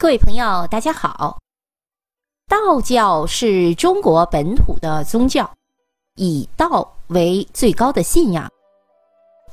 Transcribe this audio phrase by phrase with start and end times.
[0.00, 1.40] 各位朋友，大家好。
[2.46, 5.50] 道教是中国本土的宗教，
[6.14, 8.48] 以道为最高的信仰。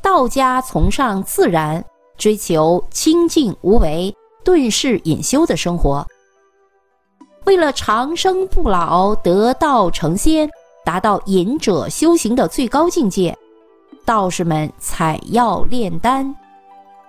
[0.04, 1.84] 道家崇尚自然，
[2.16, 6.06] 追求清静无为、顿世隐修的生活。
[7.46, 10.48] 为了长生不老、得道成仙、
[10.86, 13.36] 达到隐者修行的最高境界，
[14.06, 16.36] 道士们采药炼丹。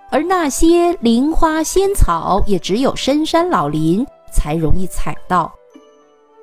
[0.09, 5.53] 而那些灵花仙草，也只有深山老林才容易采到。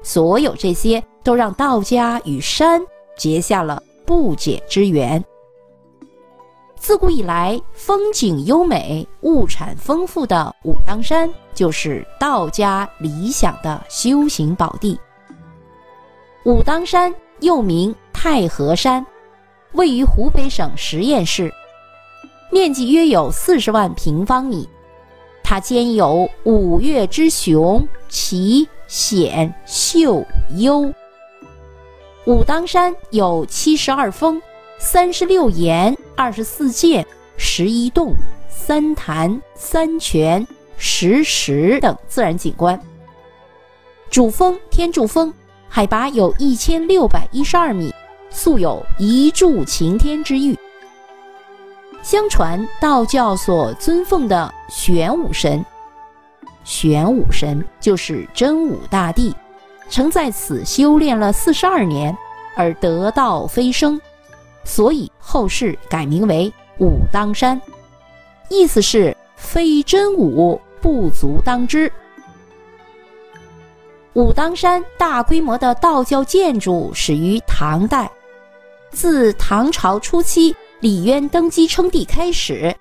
[0.03, 2.81] 所有这些，都让道家与山
[3.17, 5.25] 结下了不解之缘。
[6.77, 15.01] 自古以来，风景优美、物产丰富的武当山，就是道家理想的修行宝地。
[16.45, 19.05] 武当山又名太和山，
[19.73, 21.51] 位于湖北省十堰市。
[22.55, 24.69] 面积约有四十万平方米，
[25.43, 30.25] 它兼有五岳之雄、奇、险、秀、
[30.55, 30.95] 幽。
[32.27, 34.41] 武当山有七十二峰、
[34.79, 37.05] 三十六岩、二十四涧、
[37.37, 38.15] 十一洞、
[38.49, 42.81] 三潭、三泉、十石等自然景观。
[44.09, 45.35] 主峰天柱峰，
[45.69, 47.93] 海拔有一千六百一十二米，
[48.31, 50.57] 素有一柱擎天之誉。
[52.05, 55.65] 相传道教所尊奉的玄武神，
[56.63, 59.35] 玄武神就是真武大帝，
[59.89, 62.15] 曾在此修炼了四十二年
[62.55, 63.99] 而得道飞升，
[64.65, 67.59] 所以后世改名为武当山，
[68.51, 71.91] 意思是非真武不足当之。
[74.13, 78.11] 武当山大规模的道教建筑始于唐代，
[78.91, 80.55] 自唐朝初期。
[80.85, 82.77] 李渊登基称帝开始，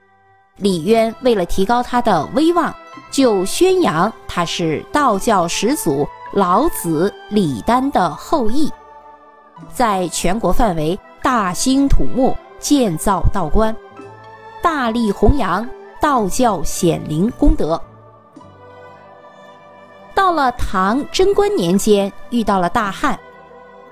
[0.57, 2.75] 李渊为了提高他的威望，
[3.09, 8.69] 就宣扬他是道教始祖老子李丹的后裔，
[9.73, 13.73] 在全国范围大兴土木，建造道观，
[14.61, 15.65] 大力弘扬
[16.01, 17.81] 道教显灵功德。
[20.13, 23.17] 到了唐贞观年间，遇到了大旱，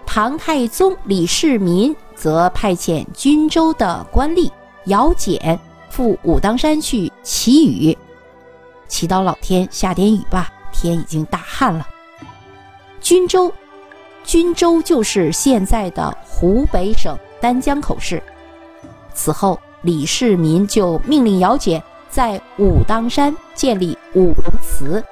[0.06, 1.96] 唐太宗李世民。
[2.22, 4.48] 则派遣均州的官吏
[4.86, 5.60] 姚简
[5.90, 7.98] 赴武当山去祈雨，
[8.88, 10.48] 祈祷老天下点雨吧。
[10.72, 11.88] 天已经大旱了。
[13.00, 13.52] 均州，
[14.24, 18.22] 均州就是现在的湖北省丹江口市。
[19.16, 25.04] 此后，李世民就命令姚简在武当山建立五龙祠，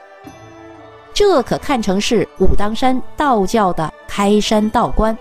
[1.11, 5.17] 这可看成是武当山道教的开山道观。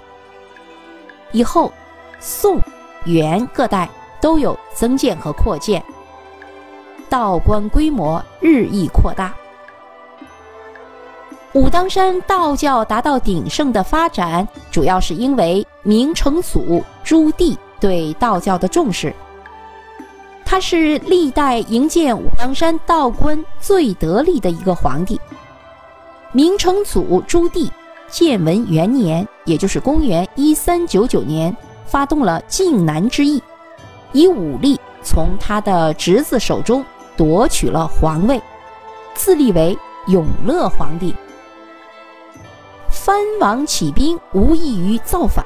[1.33, 1.71] 以后，
[2.21, 2.61] 宋、
[3.05, 3.89] 元各代
[4.21, 5.83] 都有增建和扩建，
[7.09, 9.35] 道观规模日益扩大。
[11.55, 19.15] 武当山道教达到鼎盛的发展，主要是因为明成祖朱棣对道教的重视。
[20.45, 25.21] 他是历代营建武当山道观最得力的一个皇帝。
[26.33, 27.71] 明成祖朱棣。
[28.11, 31.55] 建文元年，也就是公元一三九九年，
[31.91, 33.43] 发动了靖难之役，
[34.13, 36.85] 以武力从他的侄子手中
[37.17, 38.41] 夺取了皇位，
[39.15, 39.77] 自立为
[40.07, 41.15] 永乐皇帝。
[42.91, 45.45] 藩王起兵无异于造反，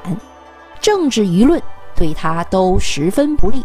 [0.81, 1.61] 政治舆论
[1.95, 3.63] 对他都十分不利，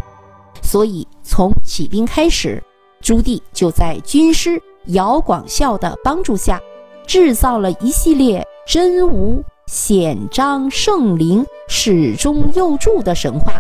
[0.63, 2.63] 所以从起兵开始，
[3.01, 6.61] 朱棣就在军师姚广孝的帮助下，
[7.07, 8.47] 制造了一系列。
[8.67, 13.53] 真武显彰圣灵始终佑助的神话，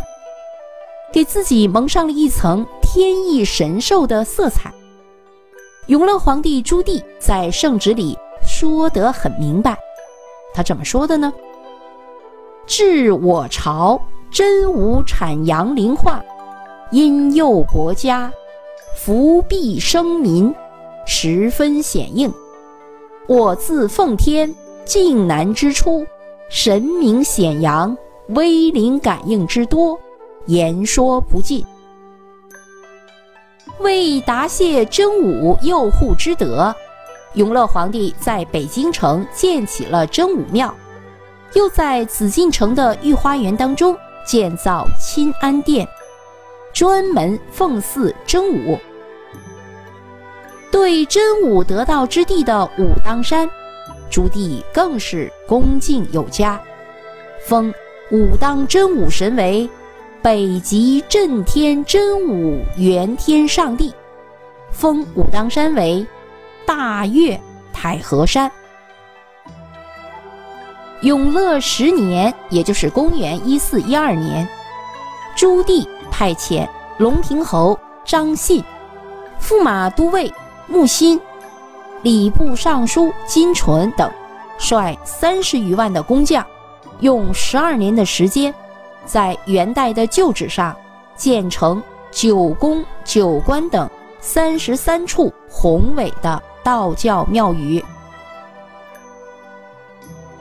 [1.13, 4.73] 给自己蒙上了一层天意神兽的色彩。
[5.87, 9.79] 永乐皇帝朱棣在圣旨里说得很明白，
[10.55, 11.33] 他怎么说的呢？
[12.67, 16.25] 治我朝真无产阳灵化，
[16.91, 18.33] 因佑国家，
[18.97, 20.55] 福庇生民，
[21.07, 22.33] 十分显应。
[23.27, 24.54] 我自奉天。
[24.84, 26.07] 靖难之初，
[26.48, 27.97] 神明显扬，
[28.28, 29.98] 威灵感应之多，
[30.47, 31.65] 言说不尽。
[33.80, 36.74] 为答谢真武佑护之德，
[37.34, 40.74] 永乐皇帝在北京城建起了真武庙，
[41.53, 43.94] 又在紫禁城的御花园当中
[44.27, 45.86] 建造钦安殿，
[46.72, 48.78] 专门奉祀真武。
[50.71, 53.48] 对真武得道之地的武当山。
[54.10, 56.60] 朱棣更是恭敬有加，
[57.47, 57.72] 封
[58.10, 59.69] 武当真武神为
[60.22, 63.95] 北极震天真武元天上帝，
[64.71, 66.07] 封武当山为
[66.66, 67.39] 大岳
[67.72, 68.51] 太和山。
[71.03, 74.49] 永乐十年，也就是公元一四一二年，
[75.37, 76.69] 朱棣派遣
[76.99, 78.65] 龙平侯张信、
[79.41, 80.33] 驸马都尉
[80.66, 81.21] 穆欣、
[82.03, 84.10] 礼部尚书金纯等，
[84.59, 86.45] 率三十余万的工匠，
[87.00, 88.54] 用十二年的时间，
[89.04, 90.77] 在元代的旧址上
[91.16, 93.89] 建成九宫、九观等。
[94.21, 97.83] 三十三处宏伟的道教庙宇，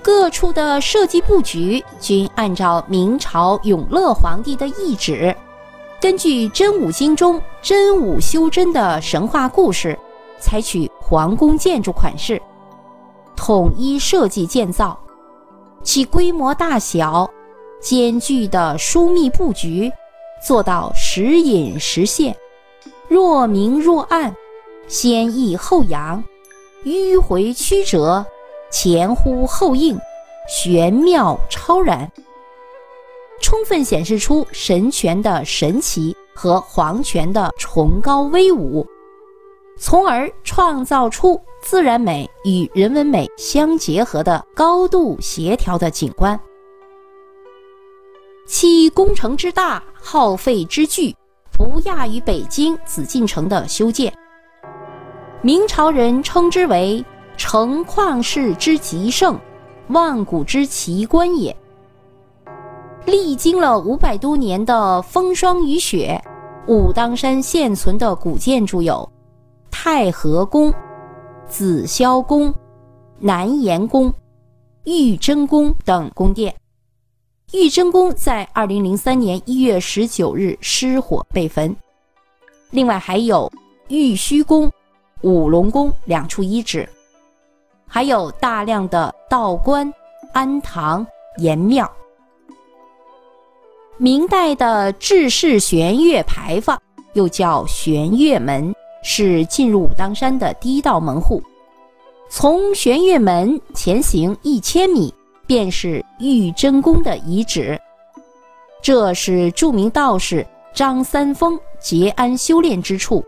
[0.02, 5.34] 各处的设计布局均按照明朝永乐皇帝的懿旨，
[6.02, 9.98] 根据真武经中真武修真的神话故事，
[10.40, 12.42] 采取皇宫建筑款式，
[13.36, 14.98] 统一设计建造，
[15.84, 17.30] 其规模大小、
[17.80, 19.92] 间距的疏密布局，
[20.46, 22.36] 做到时隐时现。
[23.08, 24.36] 若明若暗，
[24.88, 26.24] 先抑后扬，
[26.84, 28.26] 迂回曲折，
[28.70, 29.98] 前呼后应，
[30.48, 32.12] 玄妙超然，
[33.42, 38.86] 充分显示出神权的神奇和皇权的崇高威武，
[39.78, 46.40] 从而创造出自然美与人文美相结合的高度协调的景观。
[48.46, 51.16] 其工程之大，耗费之巨。
[51.52, 54.14] 不亚于北京紫禁城的修建，
[55.42, 57.04] 明朝人称之为
[57.36, 59.40] “城旷世之极盛，
[59.88, 61.56] 万古之奇观”也。
[63.06, 66.22] 历经了五百多年的风霜雨雪，
[66.68, 69.10] 武当山现存的古建筑有
[69.80, 70.74] 太和宫、
[71.48, 72.52] 紫霄宫、
[73.20, 74.12] 南岩宫、
[74.86, 76.54] 玉真宫等宫殿。
[77.54, 81.74] 玉真宫在二零零三年一月十九日失火被焚，
[82.72, 83.50] 另外还有
[83.88, 84.70] 玉虚宫、
[85.22, 86.90] 五龙宫两处遗址，
[87.86, 89.94] 还有大量的道观、
[90.34, 91.06] 庵堂、
[91.38, 91.90] 岩庙。
[93.98, 96.82] 明代的制式玄月牌坊，
[97.14, 98.74] 又叫玄月门，
[99.10, 101.42] 是进入武当山的第一道门户。
[102.30, 105.14] 从玄月门前行一千米。
[105.48, 107.80] 便是玉真宫的遗址，
[108.82, 113.24] 这是著名道士张三丰结庵修炼之处，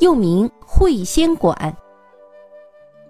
[0.00, 1.72] 又名会仙馆。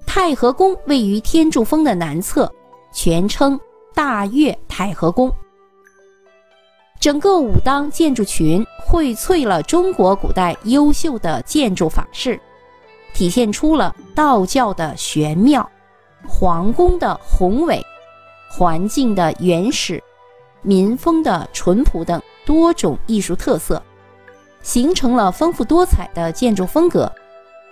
[0.07, 2.53] 太和宫位于天柱峰的南侧，
[2.93, 3.59] 全称
[3.95, 5.33] 大岳太和宫。
[7.03, 12.41] 整个武当建筑群荟萃了中国古代优秀的建筑法式，
[13.13, 15.69] 体现出了道教的玄妙，
[16.29, 17.85] 皇宫的宏伟。
[18.49, 20.01] 环境的原始、
[20.63, 23.83] 民风的淳朴等多种艺术特色，
[24.63, 27.13] 形成了丰富多彩的建筑风格，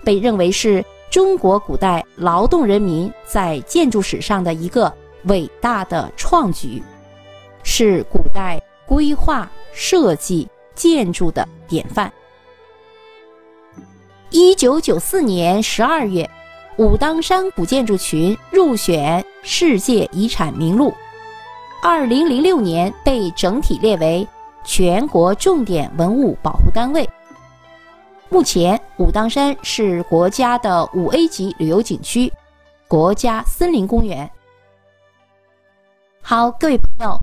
[0.02, 4.92] 被认为是中国古代劳动人民在建筑史上的一个
[5.26, 6.82] 伟大的创举，
[7.62, 12.12] 是古代规划设计建筑的典范。
[14.30, 16.28] 一九九四年十二月。
[16.76, 20.94] 武当山古建筑群入选世界遗产名录，
[21.82, 24.26] 二零零六年被整体列为
[24.64, 27.06] 全国重点文物保护单位。
[28.30, 32.32] 目前，武当山是国家的五 A 级旅游景区、
[32.88, 34.30] 国家森林公园。
[36.22, 37.20] 好，各位朋友，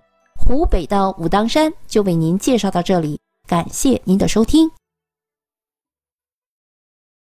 [0.48, 4.70] 湖北的武当山就为您介绍到这里，感谢您的收听。